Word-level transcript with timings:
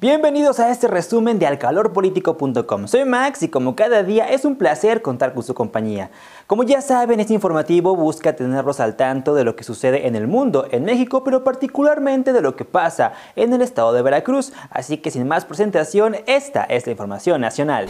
Bienvenidos 0.00 0.60
a 0.60 0.70
este 0.70 0.88
resumen 0.88 1.38
de 1.38 1.46
alcalorpolitico.com. 1.46 2.86
Soy 2.86 3.04
Max 3.04 3.42
y 3.42 3.48
como 3.48 3.76
cada 3.76 4.02
día 4.02 4.30
es 4.30 4.46
un 4.46 4.56
placer 4.56 5.02
contar 5.02 5.34
con 5.34 5.42
su 5.42 5.52
compañía. 5.52 6.10
Como 6.46 6.62
ya 6.62 6.80
saben, 6.80 7.20
este 7.20 7.34
informativo 7.34 7.94
busca 7.94 8.34
tenerlos 8.34 8.80
al 8.80 8.96
tanto 8.96 9.34
de 9.34 9.44
lo 9.44 9.56
que 9.56 9.62
sucede 9.62 10.06
en 10.06 10.16
el 10.16 10.26
mundo, 10.26 10.66
en 10.70 10.86
México, 10.86 11.22
pero 11.22 11.44
particularmente 11.44 12.32
de 12.32 12.40
lo 12.40 12.56
que 12.56 12.64
pasa 12.64 13.12
en 13.36 13.52
el 13.52 13.60
estado 13.60 13.92
de 13.92 14.00
Veracruz. 14.00 14.54
Así 14.70 14.96
que 14.96 15.10
sin 15.10 15.28
más 15.28 15.44
presentación, 15.44 16.16
esta 16.24 16.64
es 16.64 16.86
la 16.86 16.92
información 16.92 17.42
nacional. 17.42 17.86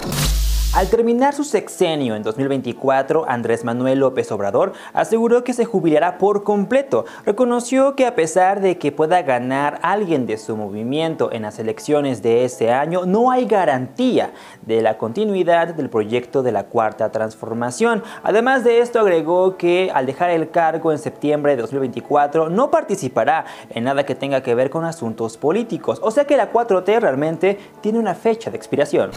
Al 0.72 0.88
terminar 0.88 1.34
su 1.34 1.42
sexenio 1.42 2.14
en 2.14 2.22
2024, 2.22 3.24
Andrés 3.28 3.64
Manuel 3.64 3.98
López 3.98 4.30
Obrador 4.30 4.72
aseguró 4.92 5.42
que 5.42 5.52
se 5.52 5.64
jubilará 5.64 6.16
por 6.16 6.44
completo. 6.44 7.06
Reconoció 7.26 7.96
que 7.96 8.06
a 8.06 8.14
pesar 8.14 8.60
de 8.60 8.78
que 8.78 8.92
pueda 8.92 9.20
ganar 9.22 9.80
alguien 9.82 10.26
de 10.26 10.38
su 10.38 10.56
movimiento 10.56 11.32
en 11.32 11.42
las 11.42 11.58
elecciones 11.58 12.22
de 12.22 12.44
ese 12.44 12.70
año, 12.70 13.04
no 13.04 13.32
hay 13.32 13.46
garantía 13.46 14.30
de 14.62 14.80
la 14.80 14.96
continuidad 14.96 15.74
del 15.74 15.90
proyecto 15.90 16.44
de 16.44 16.52
la 16.52 16.66
Cuarta 16.66 17.10
Transformación. 17.10 18.04
Además 18.22 18.62
de 18.62 18.78
esto, 18.78 19.00
agregó 19.00 19.56
que 19.56 19.90
al 19.92 20.06
dejar 20.06 20.30
el 20.30 20.52
cargo 20.52 20.92
en 20.92 20.98
septiembre 20.98 21.56
de 21.56 21.62
2024 21.62 22.48
no 22.48 22.70
participará 22.70 23.44
en 23.70 23.82
nada 23.82 24.06
que 24.06 24.14
tenga 24.14 24.44
que 24.44 24.54
ver 24.54 24.70
con 24.70 24.84
asuntos 24.84 25.36
políticos. 25.36 25.98
O 26.00 26.12
sea 26.12 26.26
que 26.26 26.36
la 26.36 26.52
4T 26.52 27.00
realmente 27.00 27.58
tiene 27.80 27.98
una 27.98 28.14
fecha 28.14 28.52
de 28.52 28.56
expiración. 28.56 29.10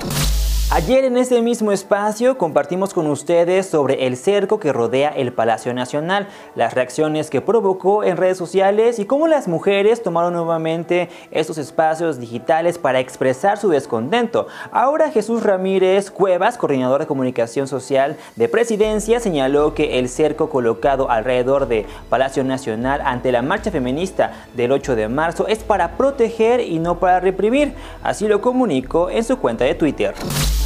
Ayer 0.71 1.05
en 1.05 1.17
ese 1.17 1.39
mismo 1.43 1.71
espacio 1.71 2.35
compartimos 2.39 2.95
con 2.95 3.05
ustedes 3.05 3.67
sobre 3.67 4.07
el 4.07 4.17
cerco 4.17 4.59
que 4.59 4.73
rodea 4.73 5.09
el 5.09 5.31
Palacio 5.31 5.71
Nacional, 5.71 6.27
las 6.55 6.73
reacciones 6.73 7.29
que 7.29 7.41
provocó 7.41 8.03
en 8.03 8.17
redes 8.17 8.39
sociales 8.39 8.97
y 8.97 9.05
cómo 9.05 9.27
las 9.27 9.47
mujeres 9.47 10.01
tomaron 10.01 10.33
nuevamente 10.33 11.09
estos 11.29 11.59
espacios 11.59 12.19
digitales 12.19 12.79
para 12.79 12.99
expresar 12.99 13.59
su 13.59 13.69
descontento. 13.69 14.47
Ahora 14.71 15.11
Jesús 15.11 15.43
Ramírez 15.43 16.09
Cuevas, 16.09 16.57
coordinador 16.57 17.01
de 17.01 17.07
comunicación 17.07 17.67
social 17.67 18.17
de 18.35 18.49
presidencia, 18.49 19.19
señaló 19.19 19.75
que 19.75 19.99
el 19.99 20.09
cerco 20.09 20.49
colocado 20.49 21.11
alrededor 21.11 21.67
de 21.67 21.85
Palacio 22.09 22.43
Nacional 22.43 23.01
ante 23.05 23.31
la 23.31 23.43
marcha 23.43 23.69
feminista 23.69 24.47
del 24.55 24.71
8 24.71 24.95
de 24.95 25.07
marzo 25.07 25.45
es 25.45 25.59
para 25.59 25.97
proteger 25.97 26.61
y 26.61 26.79
no 26.79 26.99
para 26.99 27.19
reprimir. 27.19 27.75
Así 28.01 28.27
lo 28.27 28.41
comunicó 28.41 29.11
en 29.11 29.23
su 29.23 29.37
cuenta 29.37 29.65
de 29.65 29.75
Twitter. 29.75 30.15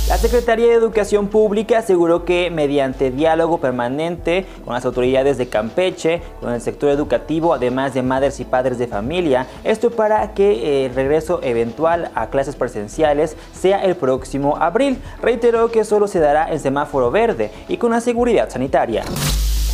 La 0.08 0.18
Secretaría 0.18 0.68
de 0.68 0.74
Educación 0.74 1.28
Pública 1.28 1.80
aseguró 1.80 2.24
que 2.24 2.50
mediante 2.50 3.12
diálogo 3.12 3.58
permanente 3.58 4.46
con 4.64 4.74
las 4.74 4.86
autoridades 4.86 5.38
de 5.38 5.50
Campeche, 5.50 6.22
con 6.40 6.54
el 6.54 6.62
sector 6.62 6.92
educativo, 6.92 7.54
además 7.54 7.94
de 7.94 8.04
madres 8.04 8.40
y 8.40 8.46
padres 8.46 8.78
de 8.78 8.88
familia, 8.88 9.48
esto 9.66 9.92
para 9.92 10.34
que 10.34 10.86
el 10.86 10.96
regreso 10.96 11.42
eventual 11.44 12.10
a 12.16 12.28
clases 12.30 12.56
presenciales 12.56 13.36
sea 13.52 13.84
el 13.84 13.98
próximo 13.98 14.56
abril. 14.56 14.98
Reiteró 15.22 15.72
que 15.72 15.84
solo 15.84 16.08
se 16.08 16.20
dará 16.20 16.54
en 16.54 16.62
semáforo 16.62 17.12
verde 17.12 17.52
y 17.68 17.76
con 17.76 17.92
la 17.92 18.00
seguridad 18.00 18.50
sanitaria. 18.50 19.04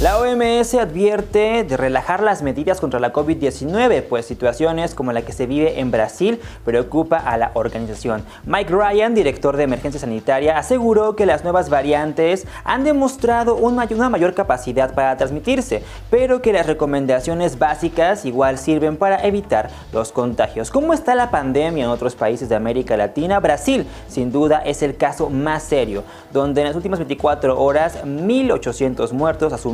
La 0.02 0.18
OMS 0.18 0.74
advierte 0.74 1.64
de 1.64 1.78
relajar 1.78 2.24
las 2.24 2.42
medidas 2.42 2.82
contra 2.82 3.00
la 3.00 3.14
COVID-19, 3.14 4.02
pues 4.02 4.26
situaciones 4.26 4.96
como 4.96 5.14
la 5.14 5.22
que 5.22 5.34
se 5.34 5.46
vive 5.46 5.80
en 5.80 5.92
Brasil 5.92 6.42
preocupa 6.66 7.18
a 7.18 7.38
la 7.38 7.52
organización. 7.54 8.26
Mike 8.44 8.74
Ryan, 8.74 9.14
director 9.14 9.56
de 9.56 9.64
emergencia 9.64 10.02
sanitaria, 10.02 10.58
aseguró 10.58 11.16
que 11.16 11.28
las 11.28 11.44
nuevas 11.44 11.70
variantes 11.70 12.48
han 12.64 12.84
demostrado 12.84 13.56
una 13.56 13.86
mayor 14.10 14.34
capacidad 14.34 14.96
para 14.96 15.16
transmitirse, 15.16 15.84
pero 16.10 16.42
que 16.42 16.54
las 16.54 16.66
recomendaciones 16.66 17.60
básicas 17.60 18.26
igual 18.26 18.58
sirven 18.58 18.98
para 18.98 19.24
evitar 19.26 19.70
los 19.94 20.12
contagios. 20.12 20.72
¿Cómo 20.72 20.94
está 20.94 21.14
la 21.14 21.30
pandemia 21.30 21.84
en 21.84 21.92
otros 21.92 22.16
países 22.16 22.50
de 22.50 22.56
América 22.56 22.98
Latina? 22.98 23.40
Brasil, 23.40 23.86
sin 24.08 24.32
duda, 24.32 24.64
es 24.66 24.82
el 24.82 24.98
caso 24.98 25.30
más 25.30 25.62
serio, 25.64 26.04
donde 26.34 26.62
en 26.62 26.68
las 26.68 26.76
últimas 26.76 26.98
24 26.98 27.62
horas 27.62 28.04
1.800 28.04 29.12
muertos 29.12 29.54
a 29.54 29.60
su 29.60 29.72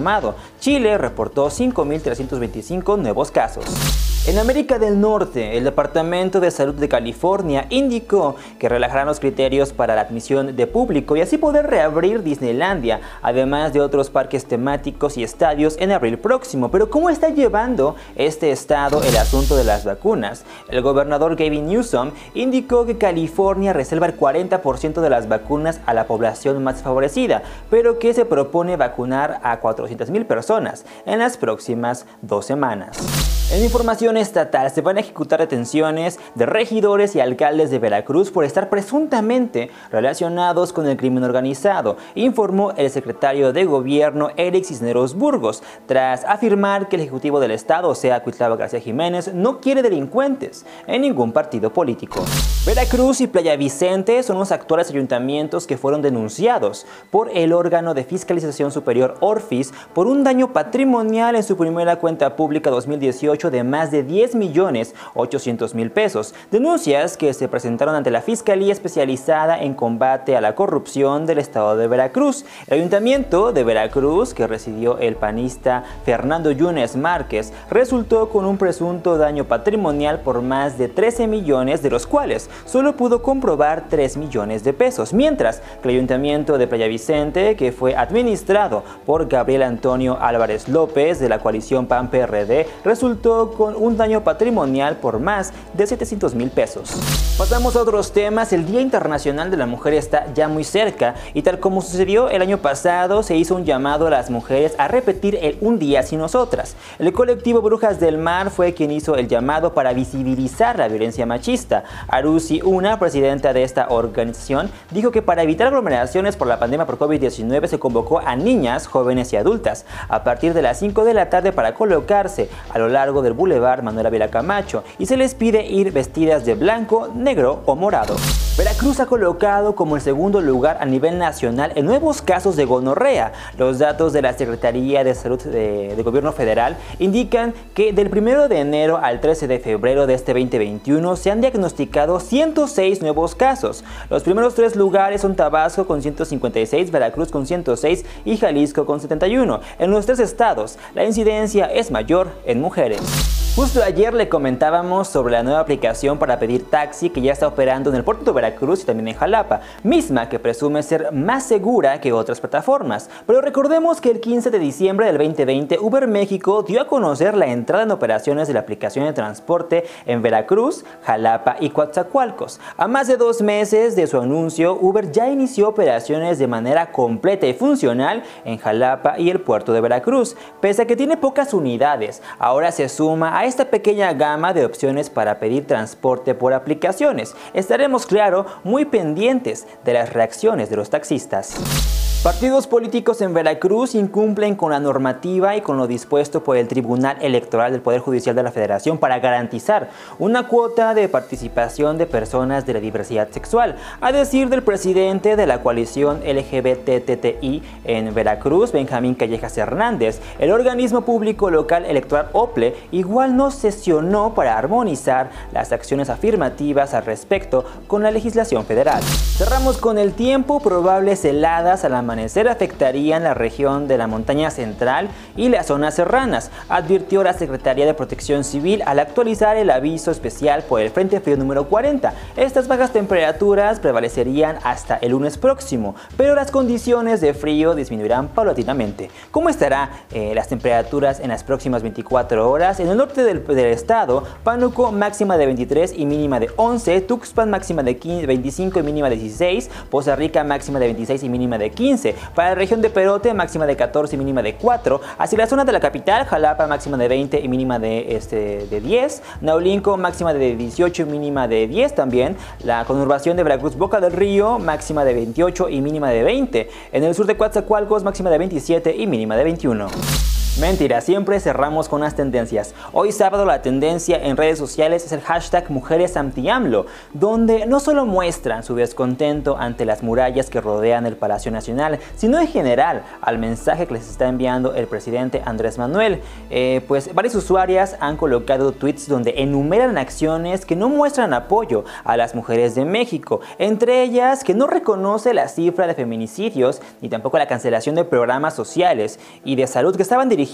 Chile 0.60 0.97
reportó 0.97 1.47
5.325 1.47 2.97
nuevos 2.97 3.31
casos. 3.31 4.09
En 4.29 4.38
América 4.38 4.78
del 4.78 5.01
Norte, 5.01 5.57
el 5.57 5.63
Departamento 5.63 6.40
de 6.40 6.51
Salud 6.51 6.75
de 6.75 6.88
California 6.88 7.66
indicó 7.72 8.35
que 8.59 8.69
relajarán 8.69 9.07
los 9.07 9.19
criterios 9.19 9.73
para 9.73 9.95
la 9.95 10.01
admisión 10.01 10.56
de 10.56 10.67
público 10.67 11.16
y 11.16 11.22
así 11.22 11.40
poder 11.40 11.66
reabrir 11.66 12.22
Disneylandia, 12.22 13.01
además 13.23 13.73
de 13.73 13.81
otros 13.81 14.12
parques 14.12 14.45
temáticos 14.45 15.18
y 15.18 15.23
estadios 15.23 15.78
en 15.79 15.91
abril 15.91 16.19
próximo. 16.19 16.69
Pero 16.69 16.91
¿cómo 16.91 17.09
está 17.09 17.29
llevando 17.29 17.95
este 18.16 18.51
estado 18.51 19.01
el 19.01 19.18
asunto 19.18 19.56
de 19.56 19.63
las 19.63 19.84
vacunas? 19.84 20.45
El 20.68 20.84
gobernador 20.84 21.35
Gavin 21.35 21.66
Newsom 21.66 22.12
indicó 22.35 22.85
que 22.85 23.00
California 23.00 23.73
reserva 23.73 24.06
el 24.06 24.16
40% 24.16 25.01
de 25.01 25.09
las 25.09 25.28
vacunas 25.28 25.81
a 25.88 25.95
la 25.95 26.06
población 26.06 26.63
más 26.63 26.84
favorecida, 26.84 27.41
pero 27.72 27.97
que 27.97 28.13
se 28.13 28.25
propone 28.25 28.78
vacunar 28.78 29.39
a 29.41 29.59
400.000 29.59 30.28
personas 30.28 30.85
en 31.07 31.18
las 31.18 31.35
próximas 31.38 32.06
dos 32.22 32.45
semanas. 32.45 33.38
En 33.52 33.64
información 33.64 34.16
estatal 34.16 34.70
se 34.70 34.82
van 34.82 34.98
a 34.98 35.00
ejecutar 35.00 35.40
detenciones 35.40 36.20
de 36.36 36.46
regidores 36.46 37.16
y 37.16 37.20
alcaldes 37.20 37.72
de 37.72 37.80
Veracruz 37.80 38.30
por 38.30 38.46
estar 38.46 38.70
presuntamente 38.70 39.72
relacionados 39.92 40.72
con 40.72 40.86
el 40.86 40.98
crimen 40.98 41.24
organizado, 41.24 41.98
informó 42.14 42.74
el 42.78 42.92
secretario 42.92 43.52
de 43.52 43.66
gobierno 43.66 44.30
Eric 44.38 44.66
Cisneros 44.66 45.16
Burgos, 45.16 45.64
tras 45.88 46.26
afirmar 46.26 46.90
que 46.90 46.98
el 46.98 47.02
Ejecutivo 47.02 47.40
del 47.40 47.50
Estado, 47.50 47.90
o 47.90 47.96
sea, 47.96 48.22
Cuitlava 48.22 48.56
García 48.56 48.82
Jiménez, 48.82 49.34
no 49.34 49.60
quiere 49.60 49.81
delincuentes 49.81 50.64
en 50.86 51.02
ningún 51.02 51.31
partido 51.31 51.74
político. 51.74 52.24
Veracruz 52.68 53.20
y 53.20 53.26
Playa 53.26 53.56
Vicente 53.56 54.22
son 54.22 54.38
los 54.38 54.52
actuales 54.52 54.92
ayuntamientos 54.92 55.66
que 55.66 55.78
fueron 55.78 56.04
denunciados 56.04 56.86
por 57.10 57.36
el 57.36 57.54
órgano 57.54 57.96
de 57.96 58.04
fiscalización 58.04 58.72
superior 58.72 59.16
Orfis 59.22 59.74
por 59.96 60.06
un 60.06 60.24
daño 60.24 60.54
patrimonial 60.54 61.36
en 61.36 61.42
su 61.42 61.58
primera 61.58 61.96
cuenta 61.96 62.36
pública 62.36 62.70
2018 62.70 63.38
de 63.39 63.63
más 63.63 63.91
de 63.91 64.03
10 64.03 64.35
millones 64.35 64.94
800 65.16 65.73
mil 65.73 65.91
pesos. 65.91 66.35
Denuncias 66.51 67.16
que 67.16 67.33
se 67.33 67.47
presentaron 67.47 67.95
ante 67.95 68.11
la 68.11 68.22
Fiscalía 68.22 68.73
Especializada 68.73 69.61
en 69.63 69.73
Combate 69.73 70.35
a 70.35 70.41
la 70.41 70.55
Corrupción 70.55 71.25
del 71.25 71.38
Estado 71.38 71.77
de 71.77 71.88
Veracruz. 71.88 72.44
El 72.67 72.79
Ayuntamiento 72.79 73.53
de 73.53 73.63
Veracruz, 73.63 74.33
que 74.33 74.47
residió 74.47 74.97
el 74.97 75.16
panista 75.16 75.85
Fernando 76.03 76.51
Yunes 76.51 76.97
Márquez, 76.97 77.53
resultó 77.69 78.27
con 78.27 78.44
un 78.44 78.57
presunto 78.57 79.17
daño 79.17 79.45
patrimonial 79.45 80.19
por 80.19 80.41
más 80.41 80.77
de 80.77 80.89
13 80.89 81.27
millones, 81.27 81.81
de 81.81 81.89
los 81.89 82.06
cuales 82.06 82.50
solo 82.66 82.97
pudo 82.97 83.21
comprobar 83.21 83.85
3 83.89 84.17
millones 84.17 84.66
de 84.66 84.73
pesos, 84.73 85.13
mientras 85.13 85.61
que 85.81 85.88
el 85.88 85.95
Ayuntamiento 85.95 86.57
de 86.57 86.67
Playa 86.67 86.88
Vicente, 86.88 87.56
que 87.56 87.71
fue 87.71 87.95
administrado 87.95 88.83
por 89.06 89.27
Gabriel 89.27 89.63
Antonio 89.63 90.17
Álvarez 90.19 90.67
López 90.67 91.19
de 91.19 91.29
la 91.29 91.39
coalición 91.39 91.85
PAN-PRD, 91.85 92.67
resultó 92.83 93.28
con 93.29 93.75
un 93.75 93.95
daño 93.95 94.23
patrimonial 94.23 94.97
por 94.97 95.19
más 95.19 95.53
de 95.73 95.85
700 95.85 96.34
mil 96.35 96.50
pesos. 96.50 96.95
Pasamos 97.38 97.75
a 97.75 97.81
otros 97.81 98.12
temas, 98.12 98.51
el 98.51 98.66
Día 98.66 98.81
Internacional 98.81 99.50
de 99.50 99.57
la 99.57 99.66
Mujer 99.66 99.94
está 99.94 100.34
ya 100.34 100.47
muy 100.47 100.63
cerca 100.63 101.16
y 101.34 101.41
tal 101.41 101.59
como 101.59 101.81
sucedió 101.81 102.29
el 102.29 102.41
año 102.41 102.57
pasado 102.57 103.23
se 103.23 103.38
hizo 103.38 103.56
un 103.56 103.66
llamado 103.66 104.07
a 104.07 104.09
las 104.09 104.29
mujeres 104.29 104.75
a 104.78 104.88
repetir 104.88 105.38
el 105.41 105.57
Un 105.62 105.79
día 105.79 106.03
sin 106.03 106.19
nosotras. 106.19 106.75
El 106.97 107.13
colectivo 107.13 107.62
Brujas 107.62 108.00
del 108.00 108.18
Mar 108.18 108.50
fue 108.50 108.73
quien 108.73 108.91
hizo 108.91 109.16
el 109.16 109.28
llamado 109.28 109.73
para 109.73 109.94
visibilizar 109.94 110.78
la 110.78 110.88
violencia 110.88 111.25
machista. 111.25 111.84
Arusi, 112.07 112.62
una 112.63 113.00
presidenta 113.00 113.53
de 113.53 113.63
esta 113.63 113.88
organización, 113.89 114.69
dijo 114.91 115.12
que 115.12 115.22
para 115.22 115.44
evitar 115.44 115.68
aglomeraciones 115.68 116.35
por 116.35 116.47
la 116.47 116.59
pandemia 116.59 116.85
por 116.85 116.97
COVID-19 116.97 117.68
se 117.68 117.79
convocó 117.79 118.19
a 118.19 118.35
niñas, 118.35 118.88
jóvenes 118.88 119.31
y 119.34 119.38
adultas 119.38 119.85
a 120.07 120.23
partir 120.23 120.53
de 120.53 120.62
las 120.62 120.79
5 120.79 121.06
de 121.06 121.13
la 121.13 121.29
tarde 121.29 121.51
para 121.51 121.73
colocarse 121.73 122.50
a 122.69 122.79
lo 122.79 122.89
largo 122.89 123.19
del 123.22 123.34
Boulevard 123.34 123.84
Manuel 123.84 124.07
Ávila 124.07 124.30
Camacho 124.30 124.84
y 124.97 125.06
se 125.06 125.18
les 125.18 125.35
pide 125.35 125.66
ir 125.66 125.91
vestidas 125.91 126.46
de 126.46 126.56
blanco, 126.56 127.09
negro 127.13 127.62
o 127.66 127.75
morado. 127.75 128.16
Veracruz 128.59 129.00
ha 129.00 129.06
colocado 129.06 129.74
como 129.74 129.95
el 129.95 130.01
segundo 130.01 130.42
lugar 130.42 130.80
a 130.81 130.86
nivel 130.86 131.18
nacional 131.18 131.72
en 131.75 131.86
nuevos 131.86 132.22
casos 132.22 132.57
de 132.57 132.66
gonorrea. 132.66 133.31
Los 133.57 133.80
datos 133.80 134.12
de 134.12 134.22
la 134.22 134.33
Secretaría 134.33 135.06
de 135.06 135.16
Salud 135.16 135.42
de, 135.42 135.95
Gobierno 136.04 136.33
Federal 136.33 136.75
indican 137.00 137.54
que 137.74 137.94
del 137.94 138.10
1 138.10 138.50
de 138.50 138.60
enero 138.60 138.98
al 138.98 139.22
13 139.22 139.48
de 139.48 139.60
febrero 139.60 140.07
de 140.07 140.13
este 140.16 140.33
2021 140.33 141.16
se 141.16 141.31
han 141.31 141.39
diagnosticado 141.39 142.19
106 142.19 143.01
nuevos 143.01 143.33
casos. 143.33 143.86
Los 144.10 144.24
primeros 144.24 144.56
tres 144.56 144.75
lugares 144.75 145.22
son 145.22 145.38
Tabasco 145.38 145.88
con 145.88 146.01
156, 146.01 146.92
Veracruz 146.92 147.31
con 147.31 147.48
106 147.48 148.04
y 148.25 148.36
Jalisco 148.36 148.86
con 148.86 149.00
71. 149.00 149.62
En 149.80 149.89
los 149.89 150.06
tres 150.06 150.19
estados, 150.19 150.78
la 150.95 151.06
incidencia 151.06 151.68
es 151.68 151.92
mayor 151.92 152.28
en 152.44 152.60
mujeres. 152.60 153.38
Justo 153.59 153.83
ayer 153.83 154.13
le 154.13 154.29
comentábamos 154.29 155.09
sobre 155.09 155.33
la 155.33 155.44
nueva 155.44 155.59
aplicación 155.59 156.17
para 156.17 156.39
pedir 156.39 156.69
taxi 156.69 157.09
que 157.09 157.19
ya 157.19 157.33
está 157.33 157.45
operando 157.45 157.89
en 157.89 157.97
el 157.97 158.06
puerto 158.06 158.23
de 158.23 158.31
Veracruz 158.31 158.83
y 158.83 158.85
también 158.85 159.09
en 159.09 159.15
Jalapa, 159.15 159.59
misma 159.83 160.29
que 160.29 160.39
presume 160.39 160.81
ser 160.81 161.11
más 161.11 161.44
segura 161.44 162.00
que 162.00 162.13
otras 162.13 162.39
plataformas. 162.39 163.09
Pero 163.27 163.41
recordemos 163.41 164.00
que 164.00 164.11
el 164.11 164.21
15 164.21 164.50
de 164.50 164.59
diciembre 164.59 165.07
del 165.07 165.17
2020 165.17 165.77
Uber 165.77 166.07
México 166.07 166.63
dio 166.63 166.79
a 166.79 166.88
conocer 166.88 167.35
la 167.35 167.47
entrada 167.47 167.83
en 167.83 167.91
operaciones 167.91 168.47
de 168.47 168.53
la 168.53 168.61
aplicación 168.61 169.03
de 169.03 169.11
transporte 169.11 169.83
en 170.06 170.21
Veracruz, 170.21 170.85
Jalapa 171.03 171.57
y 171.59 171.71
Coatzacoalcos. 171.71 172.61
A 172.77 172.88
más 172.88 173.09
de 173.09 173.17
dos 173.17 173.41
meses 173.41 173.94
de 173.97 174.07
su 174.07 174.21
anuncio, 174.21 174.77
Uber 174.79 175.11
ya 175.11 175.27
inició 175.27 175.67
operaciones 175.67 176.39
de 176.39 176.47
manera 176.47 176.94
completa 176.94 177.45
y 177.45 177.53
funcional 177.53 178.23
en 178.45 178.57
Jalapa 178.57 179.19
y 179.19 179.29
el 179.29 179.41
puerto 179.41 179.73
de 179.73 179.81
Veracruz. 179.81 180.38
Pese 180.61 180.83
a 180.83 180.88
que 180.88 180.95
tiene 180.95 181.17
pocas 181.17 181.53
unidades, 181.53 182.21
ahora 182.39 182.71
se 182.71 182.88
suma 182.88 183.38
a 183.38 183.49
esta 183.50 183.66
pequeña 183.66 184.13
gama 184.13 184.54
de 184.54 184.63
opciones 184.63 185.10
para 185.10 185.40
pedir 185.40 185.68
transporte 185.68 186.36
por 186.36 186.54
aplicaciones. 186.54 187.36
Estaremos, 187.54 188.06
claro, 188.06 188.46
muy 188.63 188.86
pendientes 188.86 189.68
de 189.84 189.94
las 189.94 190.13
reacciones 190.13 190.69
de 190.69 190.78
los 190.78 190.90
taxistas. 190.90 192.08
Partidos 192.24 192.68
políticos 192.68 193.21
en 193.21 193.33
Veracruz 193.33 193.95
incumplen 193.95 194.56
con 194.57 194.71
la 194.71 194.81
normativa 194.81 195.56
y 195.56 195.62
con 195.62 195.77
lo 195.77 195.88
dispuesto 195.88 196.44
por 196.44 196.57
el 196.57 196.68
Tribunal 196.68 197.16
Electoral 197.21 197.71
del 197.71 197.80
Poder 197.80 198.01
Judicial 198.01 198.36
de 198.36 198.44
la 198.44 198.51
Federación 198.51 198.98
para 198.98 199.19
garantizar 199.19 199.89
una 200.19 200.45
cuota 200.50 200.94
de 200.94 201.07
participación 201.07 201.98
de 201.98 202.07
personas 202.07 202.66
de 202.66 202.74
la 202.74 202.81
diversidad 202.81 203.30
sexual. 203.31 203.77
A 204.01 204.12
decir 204.12 204.50
del 204.50 204.63
presidente 204.63 205.38
de 205.38 205.48
la 205.48 205.62
coalición 205.62 206.19
LGBTTI 206.25 207.63
en 207.86 208.13
Veracruz, 208.13 208.74
Benjamín 208.74 209.16
Callejas 209.16 209.57
Hernández, 209.57 210.19
el 210.39 210.51
organismo 210.51 211.06
público 211.06 211.50
local 211.50 211.86
electoral 211.86 212.27
OPLE 212.33 212.75
igual 212.92 213.38
no 213.38 213.50
sesionó 213.50 214.33
para 214.33 214.57
armonizar 214.57 215.30
las 215.54 215.71
acciones 215.71 216.10
afirmativas 216.10 216.94
al 216.94 217.06
respecto 217.06 217.63
con 217.88 218.04
la 218.04 218.12
legislación 218.12 218.66
federal. 218.66 219.01
Cerramos 219.38 219.77
con 219.77 219.98
el 219.98 220.12
tiempo, 220.12 220.60
probables 220.60 221.24
heladas 221.24 221.86
a 221.86 221.89
la 221.89 222.08
amanecer 222.09 222.47
afectarían 222.47 223.23
la 223.23 223.35
región 223.35 223.88
de 223.88 224.00
la 224.00 224.07
montaña 224.07 224.50
central 224.50 225.09
y 225.38 225.50
las 225.50 225.67
zonas 225.67 225.94
serranas, 225.94 226.50
advirtió 226.67 227.23
la 227.23 227.33
Secretaría 227.33 227.85
de 227.85 227.94
Protección 227.94 228.44
Civil 228.44 228.81
al 228.88 228.97
actualizar 228.97 229.57
el 229.57 229.69
aviso 229.69 230.09
especial 230.09 230.63
por 230.63 230.81
el 230.81 230.89
Frente 230.89 231.19
Frío 231.19 231.38
número 231.38 231.69
40. 231.69 232.11
Estas 232.35 232.67
bajas 232.67 232.94
temperaturas 232.94 233.79
prevalecerían 233.79 234.57
hasta 234.63 234.95
el 234.95 235.11
lunes 235.11 235.38
próximo, 235.38 235.94
pero 236.17 236.33
las 236.33 236.50
condiciones 236.50 237.21
de 237.21 237.35
frío 237.35 237.75
disminuirán 237.75 238.29
paulatinamente. 238.29 239.11
¿Cómo 239.29 239.50
estarán 239.50 239.91
eh, 240.11 240.33
las 240.33 240.47
temperaturas 240.47 241.19
en 241.19 241.29
las 241.29 241.44
próximas 241.44 241.83
24 241.83 242.50
horas? 242.50 242.79
En 242.79 242.88
el 242.88 242.97
norte 242.97 243.23
del, 243.23 243.45
del, 243.45 243.67
estado, 243.67 244.23
Pánuco 244.44 244.91
máxima 244.91 245.38
de 245.38 245.45
23 245.45 245.94
y 245.95 246.07
mínima 246.07 246.39
de 246.39 246.50
11, 246.56 247.01
Tuxpan 247.01 247.51
máxima 247.51 247.83
de 247.83 247.97
15, 247.97 248.25
25 248.25 248.79
y 248.79 248.83
mínima 248.83 249.11
de 249.11 249.15
16, 249.17 249.69
Poza 249.91 250.15
Rica 250.15 250.44
máxima 250.44 250.79
de 250.79 250.88
26 250.88 251.21
y 251.21 251.29
mínima 251.29 251.59
de 251.59 251.69
15, 251.69 251.99
para 252.36 252.50
la 252.50 252.56
región 252.56 252.81
de 252.81 252.90
Perote, 252.90 253.34
máxima 253.34 253.66
de 253.66 253.75
14 253.75 254.16
y 254.16 254.18
mínima 254.18 254.42
de 254.42 254.56
4. 254.56 255.01
Hacia 255.18 255.38
la 255.38 255.48
zona 255.48 255.66
de 255.66 255.72
la 255.72 255.80
capital, 255.80 256.25
Jalapa, 256.25 256.68
máxima 256.68 256.98
de 256.98 257.07
20 257.07 257.40
y 257.40 257.48
mínima 257.48 257.80
de, 257.80 258.16
este, 258.16 258.68
de 258.68 258.81
10. 258.81 259.22
Naulinco, 259.42 259.98
máxima 259.98 260.34
de 260.34 260.56
18 260.56 261.04
y 261.04 261.06
mínima 261.06 261.48
de 261.48 261.68
10 261.68 261.96
también. 261.96 262.38
La 262.63 262.86
conurbación 262.86 263.38
de 263.38 263.44
Veracruz, 263.44 263.75
Boca 263.75 264.00
del 264.00 264.13
Río, 264.13 264.60
máxima 264.60 265.04
de 265.06 265.13
28 265.13 265.69
y 265.69 265.81
mínima 265.81 266.10
de 266.10 266.24
20. 266.24 266.69
En 266.92 267.04
el 267.04 267.16
sur 267.16 267.25
de 267.25 267.38
Coatzacoalcos, 267.38 268.04
máxima 268.04 268.30
de 268.30 268.38
27 268.38 268.95
y 268.95 269.07
mínima 269.07 269.36
de 269.36 269.44
21. 269.44 270.38
Mentira, 270.59 271.00
siempre 271.00 271.39
cerramos 271.39 271.88
con 271.88 272.01
las 272.01 272.15
tendencias. 272.15 272.75
Hoy 272.91 273.13
sábado 273.13 273.45
la 273.45 273.61
tendencia 273.61 274.17
en 274.21 274.35
redes 274.35 274.57
sociales 274.57 275.06
es 275.06 275.13
el 275.13 275.21
hashtag 275.21 275.71
Mujeres 275.71 276.17
AmtiAMLO, 276.17 276.85
donde 277.13 277.65
no 277.65 277.79
solo 277.79 278.06
muestran 278.06 278.63
su 278.63 278.75
descontento 278.75 279.56
ante 279.57 279.85
las 279.85 280.03
murallas 280.03 280.50
que 280.50 280.59
rodean 280.59 281.06
el 281.06 281.15
Palacio 281.15 281.50
Nacional, 281.50 282.00
sino 282.17 282.41
en 282.41 282.47
general 282.47 283.03
al 283.21 283.38
mensaje 283.38 283.88
que 283.88 283.94
les 283.94 284.09
está 284.09 284.27
enviando 284.27 284.75
el 284.75 284.88
presidente 284.88 285.41
Andrés 285.45 285.77
Manuel. 285.77 286.19
Eh, 286.50 286.81
pues 286.89 287.15
varias 287.15 287.35
usuarias 287.35 287.95
han 288.01 288.17
colocado 288.17 288.73
tweets 288.73 289.07
donde 289.07 289.35
enumeran 289.38 289.97
acciones 289.97 290.65
que 290.65 290.75
no 290.75 290.89
muestran 290.89 291.33
apoyo 291.33 291.85
a 292.03 292.17
las 292.17 292.35
mujeres 292.35 292.75
de 292.75 292.83
México, 292.83 293.39
entre 293.59 294.03
ellas 294.03 294.44
que 294.44 294.53
no 294.53 294.67
reconoce 294.67 295.33
la 295.33 295.47
cifra 295.47 295.88
de 295.88 295.95
feminicidios 295.95 296.81
ni 297.00 297.07
tampoco 297.07 297.38
la 297.38 297.47
cancelación 297.47 297.95
de 297.95 298.03
programas 298.03 298.56
sociales 298.56 299.21
y 299.45 299.56
de 299.56 299.65
salud 299.65 299.95
que 299.95 300.03
estaban 300.03 300.27
dirigidos 300.27 300.49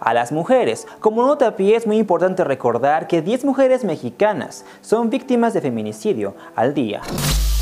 a 0.00 0.14
las 0.14 0.32
mujeres. 0.32 0.86
Como 1.00 1.26
nota 1.26 1.48
a 1.48 1.56
pie 1.56 1.76
es 1.76 1.86
muy 1.86 1.98
importante 1.98 2.44
recordar 2.44 3.06
que 3.06 3.22
10 3.22 3.44
mujeres 3.44 3.84
mexicanas 3.84 4.64
son 4.80 5.10
víctimas 5.10 5.54
de 5.54 5.60
feminicidio 5.60 6.34
al 6.54 6.74
día. 6.74 7.00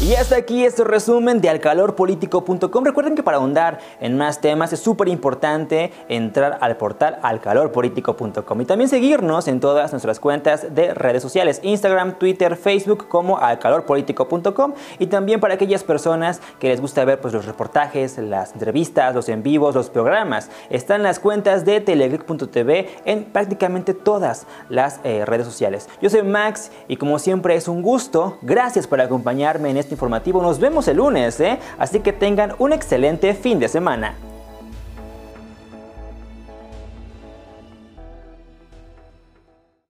Y 0.01 0.15
hasta 0.15 0.37
aquí 0.37 0.65
este 0.65 0.85
resumen 0.85 1.41
de 1.41 1.49
alcalorpolitico.com. 1.49 2.85
Recuerden 2.85 3.17
que 3.17 3.25
para 3.25 3.39
ahondar 3.39 3.81
en 3.99 4.17
más 4.17 4.41
temas 4.41 4.73
es 4.73 4.79
súper 4.79 5.09
importante 5.09 5.93
entrar 6.09 6.57
al 6.61 6.77
portal 6.77 7.19
alcalorpolitico.com 7.21 8.61
y 8.61 8.65
también 8.65 8.89
seguirnos 8.89 9.49
en 9.49 9.59
todas 9.59 9.91
nuestras 9.91 10.21
cuentas 10.21 10.73
de 10.73 10.95
redes 10.95 11.21
sociales, 11.21 11.59
Instagram, 11.65 12.17
Twitter, 12.17 12.55
Facebook 12.55 13.09
como 13.09 13.39
alcalorpolitico.com 13.39 14.75
y 15.01 15.09
también 15.09 15.41
para 15.41 15.55
aquellas 15.55 15.83
personas 15.83 16.41
que 16.61 16.69
les 16.69 16.81
gusta 16.81 17.05
ver 17.05 17.21
pues, 17.21 17.35
los 17.35 17.47
reportajes, 17.47 18.19
las 18.19 18.53
entrevistas, 18.53 19.17
los 19.17 19.29
en 19.29 19.43
vivos, 19.43 19.75
los 19.75 19.91
programas. 19.91 20.49
Están 20.71 21.03
las 21.03 21.19
cuentas 21.19 21.58
de 21.65 21.81
telegeek.tv 21.81 22.89
en 23.05 23.25
prácticamente 23.25 23.95
todas 23.95 24.47
las 24.69 25.01
eh, 25.05 25.25
redes 25.25 25.47
sociales. 25.47 25.89
Yo 26.01 26.11
soy 26.11 26.23
Max 26.23 26.71
y 26.89 26.97
como 26.97 27.19
siempre 27.19 27.55
es 27.55 27.69
un 27.69 27.83
gusto. 27.83 28.39
Gracias 28.43 28.87
por 28.87 29.01
acompañarme 29.01 29.71
en 29.71 29.77
este 29.77 29.95
informativo. 29.95 30.43
Nos 30.43 30.59
vemos 30.59 30.89
el 30.89 30.99
lunes, 30.99 31.41
¿eh? 31.41 31.59
Así 31.79 32.01
que 32.01 32.13
tengan 32.13 32.55
un 32.59 32.73
excelente 32.73 33.35
fin 33.35 33.59
de 33.59 33.69
semana. 33.69 34.28